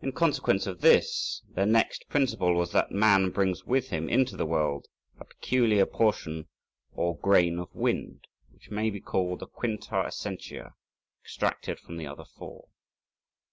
In 0.00 0.12
consequence 0.12 0.64
of 0.68 0.80
this, 0.80 1.42
their 1.50 1.66
next 1.66 2.06
principle 2.08 2.54
was 2.54 2.70
that 2.70 2.92
man 2.92 3.30
brings 3.30 3.64
with 3.64 3.88
him 3.88 4.08
into 4.08 4.36
the 4.36 4.46
world 4.46 4.86
a 5.18 5.24
peculiar 5.24 5.86
portion 5.86 6.46
or 6.92 7.16
grain 7.18 7.58
of 7.58 7.74
wind, 7.74 8.28
which 8.52 8.70
may 8.70 8.90
be 8.90 9.00
called 9.00 9.42
a 9.42 9.48
quinta 9.48 10.04
essentia 10.06 10.74
extracted 11.24 11.80
from 11.80 11.96
the 11.96 12.06
other 12.06 12.24
four. 12.24 12.68